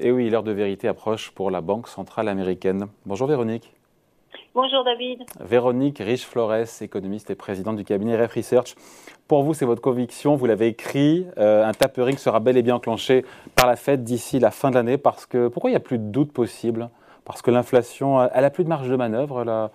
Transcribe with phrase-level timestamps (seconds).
[0.00, 2.86] Et oui, l'heure de vérité approche pour la Banque centrale américaine.
[3.04, 3.74] Bonjour Véronique.
[4.54, 5.24] Bonjour David.
[5.40, 8.76] Véronique Riche-Flores, économiste et présidente du cabinet Ref Research.
[9.26, 12.76] Pour vous, c'est votre conviction, vous l'avez écrit, euh, un tapering sera bel et bien
[12.76, 13.24] enclenché
[13.56, 14.98] par la Fed d'ici la fin de l'année.
[14.98, 16.90] Parce que pourquoi il n'y a plus de doute possible?
[17.24, 19.42] Parce que l'inflation, elle a plus de marge de manœuvre.
[19.42, 19.72] La,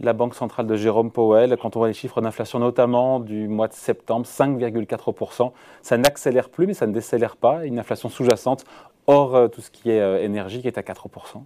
[0.00, 3.68] la Banque centrale de Jérôme Powell, quand on voit les chiffres d'inflation, notamment du mois
[3.68, 7.64] de septembre, 5,4%, ça n'accélère plus, mais ça ne décélère pas.
[7.64, 8.64] Une inflation sous-jacente,
[9.06, 11.42] hors euh, tout ce qui est euh, énergie, qui est à 4%.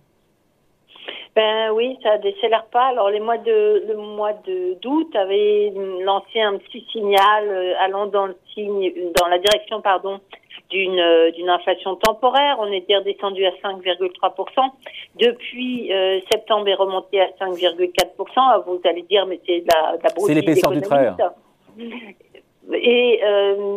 [1.38, 2.86] Ben oui, ça décélère pas.
[2.86, 8.06] Alors les mois de le mois de d'août avait lancé un petit signal euh, allant
[8.06, 10.18] dans le signe dans la direction pardon
[10.70, 12.56] d'une d'une inflation temporaire.
[12.58, 14.70] On était redescendu à 5,3%.
[15.14, 18.64] Depuis euh, septembre est remonté à 5,4%.
[18.66, 21.12] Vous allez dire mais c'est la, la C'est l'épaisseur du trait.
[22.72, 23.20] Et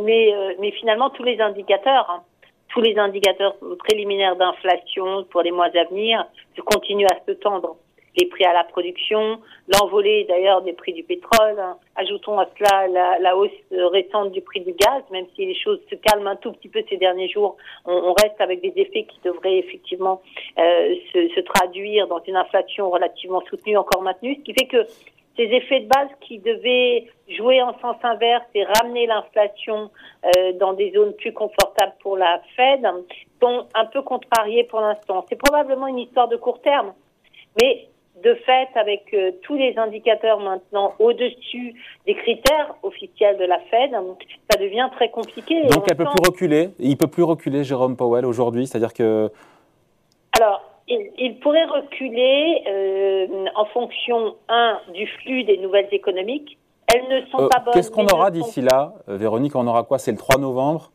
[0.03, 2.23] mais mais finalement tous les indicateurs hein,
[2.73, 6.25] tous les indicateurs préliminaires d'inflation pour les mois à venir
[6.66, 7.78] continuent à se tendre.
[8.17, 11.78] Les prix à la production, l'envolée d'ailleurs des prix du pétrole, hein.
[11.95, 15.95] ajoutons à cela la, hausse récente du prix du gaz, même si les choses se
[15.95, 17.55] calment un tout petit peu ces derniers jours,
[17.86, 20.22] on, reste avec des effets qui devraient effectivement
[20.59, 24.85] euh, se, se traduire dans une inflation relativement soutenue, encore maintenue, ce qui fait que
[25.38, 29.90] ces effets de base qui devaient jouer en sens inverse et ramener l'inflation
[30.26, 32.86] euh, dans des zones plus confortables pour la Fed
[33.42, 35.26] sont un peu contrariés pour l'instant.
[35.30, 36.94] C'est probablement une histoire de court terme,
[37.62, 37.88] mais
[38.24, 41.74] de fait, avec euh, tous les indicateurs maintenant au-dessus
[42.06, 43.92] des critères officiels de la Fed,
[44.52, 45.64] ça devient très compliqué.
[45.68, 46.70] Donc elle peut plus reculer.
[46.78, 49.32] Il peut plus reculer, Jérôme Powell aujourd'hui, c'est-à-dire que.
[50.40, 50.70] Alors,
[51.17, 56.58] il, pourrait reculer euh, en fonction, un, du flux des nouvelles économiques.
[56.94, 57.73] Elles ne sont euh, pas bonnes.
[57.73, 59.56] Qu'est-ce qu'on aura d'ici là, euh, Véronique?
[59.56, 59.97] On aura quoi?
[59.97, 60.92] C'est le 3 novembre.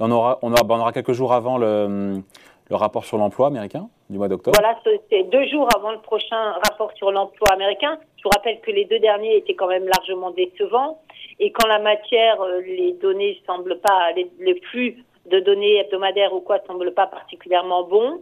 [0.00, 2.22] On aura, on, aura, on aura quelques jours avant le,
[2.70, 4.56] le rapport sur l'emploi américain du mois d'octobre.
[4.60, 4.78] Voilà,
[5.10, 7.98] c'est deux jours avant le prochain rapport sur l'emploi américain.
[8.16, 11.00] Je vous rappelle que les deux derniers étaient quand même largement décevants.
[11.40, 16.40] Et quand la matière, les données semblent pas, les, les flux de données hebdomadaires ou
[16.40, 18.20] quoi semblent pas particulièrement bons.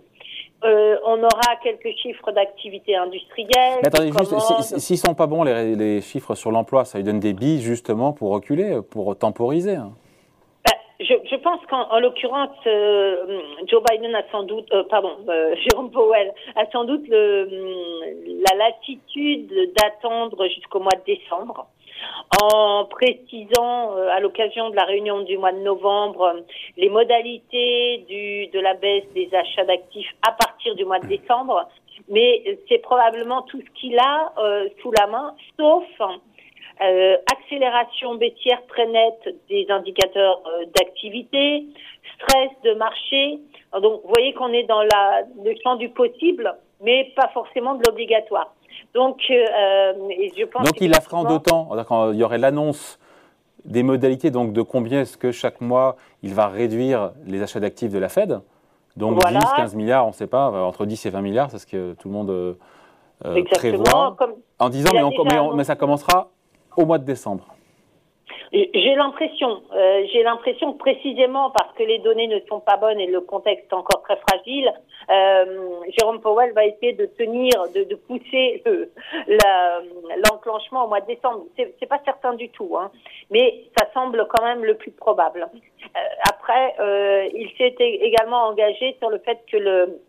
[0.64, 3.78] Euh, on aura quelques chiffres d'activité industrielle.
[3.82, 7.34] Mais attendez, juste, s'ils sont pas bons, les, chiffres sur l'emploi, ça lui donne des
[7.34, 9.76] billes justement pour reculer, pour temporiser.
[9.76, 9.92] Hein.
[10.64, 15.16] Ben, je, pense qu'en l'occurrence, euh, Joe Biden a sans doute, euh, pardon,
[15.68, 17.48] Jérôme Powell a sans doute le,
[18.48, 21.66] la latitude d'attendre jusqu'au mois de décembre
[22.42, 26.42] en précisant euh, à l'occasion de la réunion du mois de novembre
[26.76, 31.68] les modalités du, de la baisse des achats d'actifs à partir du mois de décembre.
[32.08, 35.84] Mais c'est probablement tout ce qu'il a euh, sous la main, sauf
[36.82, 40.42] euh, accélération baissière très nette des indicateurs
[40.74, 41.64] d'activité,
[42.14, 43.38] stress de marché.
[43.80, 47.82] Donc, vous voyez qu'on est dans la, le champ du possible, mais pas forcément de
[47.86, 48.54] l'obligatoire.
[48.94, 49.92] Donc, euh,
[50.36, 51.68] je pense donc il la fera en deux temps.
[52.12, 52.98] Il y aurait l'annonce
[53.64, 57.92] des modalités, donc de combien est-ce que chaque mois il va réduire les achats d'actifs
[57.92, 58.40] de la Fed.
[58.96, 61.66] Donc 10, 15 milliards, on ne sait pas, entre 10 et 20 milliards, c'est ce
[61.66, 62.54] que tout le monde euh,
[63.52, 64.16] prévoit.
[64.58, 66.30] en disant, mais, mais ça commencera
[66.76, 67.55] au mois de décembre.
[68.52, 73.06] J'ai l'impression, euh, j'ai l'impression précisément parce que les données ne sont pas bonnes et
[73.06, 74.72] le contexte est encore très fragile,
[75.10, 78.62] euh, Jérôme Powell va essayer de tenir, de, de pousser
[80.28, 81.44] l'enclenchement au mois de décembre.
[81.56, 82.90] C'est pas certain du tout, hein,
[83.30, 85.48] mais ça semble quand même le plus probable.
[85.52, 90.00] Euh, après, euh, il s'est également engagé sur le fait que le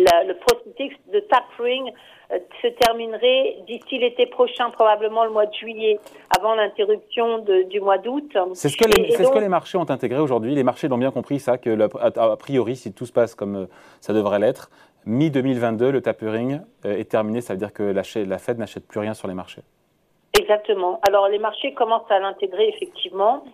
[0.00, 1.92] le processus de tapering
[2.32, 5.98] euh, se terminerait d'ici l'été prochain, probablement le mois de juillet,
[6.36, 8.36] avant l'interruption du mois d'août.
[8.54, 10.54] C'est ce, que les, ce que les marchés ont intégré aujourd'hui.
[10.54, 13.66] Les marchés l'ont bien compris, ça, que a, priori, si tout se passe comme euh,
[14.00, 14.70] ça devrait l'être,
[15.04, 17.40] mi-2022, le tapering euh, est terminé.
[17.40, 19.62] Ça veut dire que la, la Fed n'achète plus rien sur les marchés.
[20.38, 21.00] Exactement.
[21.06, 23.44] Alors les marchés commencent à l'intégrer effectivement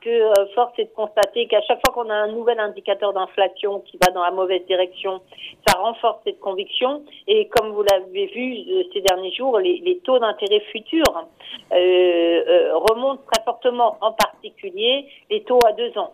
[0.00, 3.80] que euh, force est de constater qu'à chaque fois qu'on a un nouvel indicateur d'inflation
[3.80, 5.20] qui va dans la mauvaise direction,
[5.66, 7.02] ça renforce cette conviction.
[7.26, 11.26] Et comme vous l'avez vu euh, ces derniers jours, les, taux d'intérêt futurs
[11.72, 16.12] euh, remontent très fortement, en particulier les taux à deux ans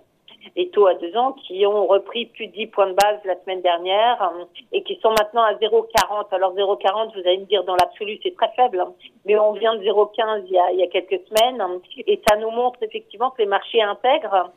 [0.56, 3.34] les taux à deux ans qui ont repris plus de 10 points de base la
[3.42, 6.26] semaine dernière euh, et qui sont maintenant à 0,40.
[6.32, 8.92] Alors 0,40, vous allez me dire dans l'absolu c'est très faible, hein.
[9.24, 11.62] mais on vient de 0,15 il, y a, il y a quelques semaines
[12.06, 14.50] et ça nous montre effectivement que les marchés intègrent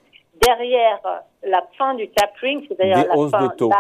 [0.46, 1.00] derrière
[1.44, 3.72] la fin du tapering, c'est-à-dire la hausses fin de taux.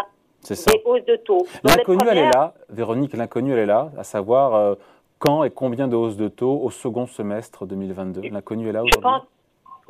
[0.41, 0.71] C'est ça.
[0.85, 1.45] Hausses de taux.
[1.63, 4.75] L'inconnu, elle est là, Véronique, l'inconnu, elle est là, à savoir euh,
[5.19, 8.21] quand et combien de hausses de taux au second semestre 2022.
[8.29, 9.09] L'inconnu est là aujourd'hui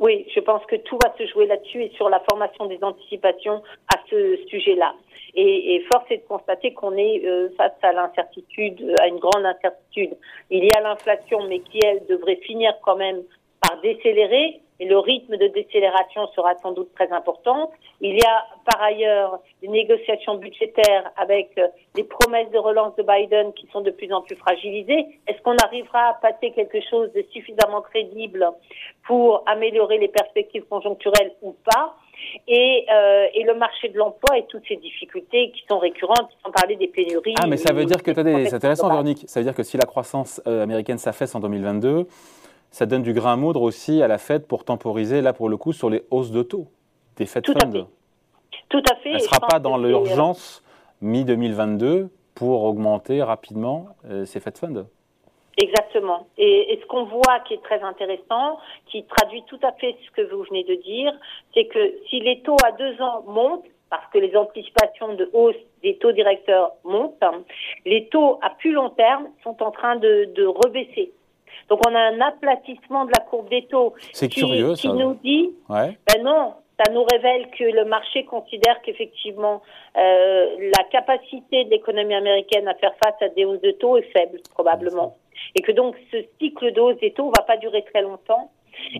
[0.00, 3.62] Oui, je pense que tout va se jouer là-dessus et sur la formation des anticipations
[3.92, 4.94] à ce sujet-là.
[5.34, 10.16] Et, force est de constater qu'on est euh, face à l'incertitude, à une grande incertitude.
[10.50, 13.22] Il y a l'inflation, mais qui, elle, devrait finir quand même
[13.60, 17.70] par décélérer et le rythme de décélération sera sans doute très important.
[18.00, 21.66] Il y a par ailleurs des négociations budgétaires avec euh,
[21.96, 25.06] les promesses de relance de Biden qui sont de plus en plus fragilisées.
[25.26, 28.48] Est-ce qu'on arrivera à passer quelque chose de suffisamment crédible
[29.06, 31.96] pour améliorer les perspectives conjoncturelles ou pas?
[32.48, 36.50] Et, euh, et, le marché de l'emploi et toutes ces difficultés qui sont récurrentes, sans
[36.50, 37.34] parler des pénuries.
[37.40, 39.84] Ah, mais ça veut dire que, c'est intéressant, Véronique, ça veut dire que si la
[39.84, 42.08] croissance euh, américaine s'affaisse en 2022,
[42.70, 45.56] ça donne du grain à moudre aussi à la Fed pour temporiser, là pour le
[45.56, 46.68] coup, sur les hausses de taux
[47.16, 47.86] des Fed Tout Funds.
[48.68, 49.10] Tout à fait.
[49.10, 50.62] Elle ne sera pas dans l'urgence
[51.00, 54.86] mi-2022 pour augmenter rapidement euh, ces Fed Funds.
[55.56, 56.28] Exactement.
[56.36, 60.10] Et, et ce qu'on voit qui est très intéressant, qui traduit tout à fait ce
[60.12, 61.12] que vous venez de dire,
[61.52, 65.56] c'est que si les taux à deux ans montent, parce que les anticipations de hausse
[65.82, 67.24] des taux directeurs montent,
[67.84, 71.12] les taux à plus long terme sont en train de, de rebaisser.
[71.68, 73.94] Donc on a un aplatissement de la courbe des taux.
[74.12, 75.98] C'est curieux, qui nous dit, ouais.
[76.06, 79.62] ben non, ça nous révèle que le marché considère qu'effectivement
[79.96, 80.46] euh,
[80.76, 84.40] la capacité de l'économie américaine à faire face à des hausses de taux est faible
[84.52, 85.16] probablement,
[85.54, 88.50] et que donc ce cycle de hausse des taux va pas durer très longtemps.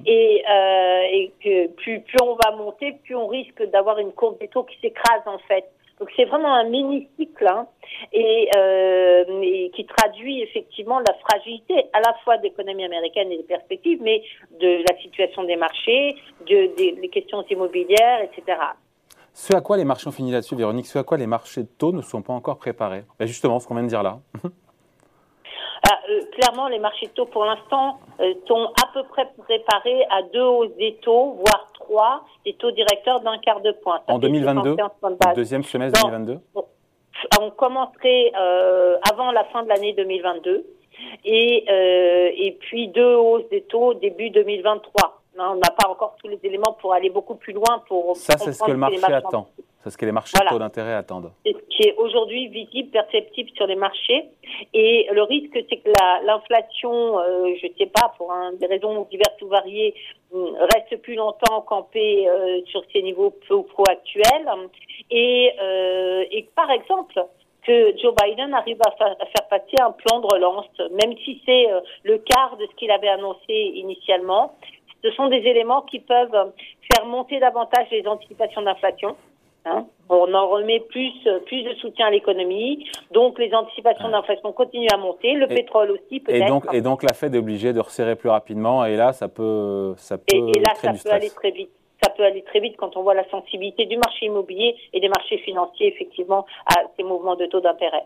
[0.06, 4.36] Et, euh, et que plus, plus on va monter, plus on risque d'avoir une courbe
[4.40, 5.70] des taux qui s'écrase en fait.
[6.00, 7.66] Donc c'est vraiment un mini cycle hein,
[8.12, 13.38] et, euh, et, qui traduit effectivement la fragilité à la fois de l'économie américaine et
[13.38, 14.22] des perspectives, mais
[14.60, 16.14] de la situation des marchés,
[16.46, 18.58] de, des questions immobilières, etc.
[19.38, 21.68] Ce à quoi les marchés ont fini là-dessus, Véronique, ce à quoi les marchés de
[21.78, 23.04] taux ne sont pas encore préparés?
[23.20, 24.18] Ben Justement, ce qu'on vient de dire là.
[25.88, 30.04] Ah, euh, clairement, les marchés de taux, pour l'instant, euh, sont à peu près préparés
[30.10, 31.67] à deux hausses des taux, voire
[32.44, 34.00] des taux directeurs d'un quart de point.
[34.06, 34.76] Ça en 2022
[35.34, 36.40] Deuxième semestre 2022
[37.40, 40.66] On commencerait euh, avant la fin de l'année 2022
[41.24, 45.22] et, euh, et puis deux hausses des taux début 2023.
[45.40, 47.82] On n'a pas encore tous les éléments pour aller beaucoup plus loin.
[47.86, 49.46] Pour Ça, c'est ce que le marché attend.
[49.84, 50.50] C'est ce que les marchés voilà.
[50.50, 51.30] taux d'intérêt attendent.
[51.46, 54.24] C'est ce qui est aujourd'hui visible, perceptible sur les marchés.
[54.74, 55.90] Et le risque, c'est que
[56.26, 59.94] l'inflation, euh, je ne sais pas, pour un, des raisons diverses ou variées,
[60.32, 64.48] reste plus longtemps campée euh, sur ces niveaux peu pro actuels.
[65.10, 67.14] Et, euh, et par exemple,
[67.62, 71.42] que Joe Biden arrive à, fa à, faire passer un plan de relance, même si
[71.44, 74.54] c'est euh, le quart de ce qu'il avait annoncé initialement.
[75.04, 76.52] Ce sont des éléments qui peuvent
[76.92, 79.16] faire monter davantage les anticipations d'inflation.
[79.70, 79.86] Hein.
[80.10, 81.12] On en remet plus,
[81.46, 85.90] plus de soutien à l'économie, donc les anticipations d'inflation continuent à monter, le et, pétrole
[85.90, 86.46] aussi peut-être.
[86.46, 89.28] Et donc, et donc la Fed est obligée de resserrer plus rapidement, et là ça
[89.28, 91.70] peut, ça peut et, et là ça peut aller très vite.
[92.02, 95.08] Ça peut aller très vite quand on voit la sensibilité du marché immobilier et des
[95.08, 98.04] marchés financiers effectivement à ces mouvements de taux d'intérêt.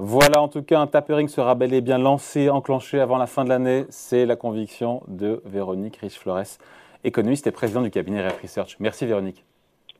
[0.00, 3.42] Voilà, en tout cas, un tapering sera bel et bien lancé, enclenché avant la fin
[3.42, 3.84] de l'année.
[3.90, 6.58] C'est la conviction de Véronique Riche-Flores,
[7.02, 8.76] économiste et présidente du cabinet Ref Research.
[8.78, 9.44] Merci Véronique.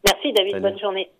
[0.04, 1.10] Merci David, bonne journée.